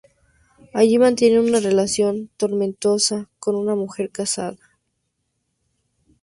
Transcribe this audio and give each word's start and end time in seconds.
Allí 0.73 0.97
mantiene 0.97 1.39
una 1.39 1.59
relación 1.59 2.31
tormentosa 2.35 3.29
con 3.37 3.55
una 3.55 3.75
mujer 3.75 4.09
casada. 4.09 4.57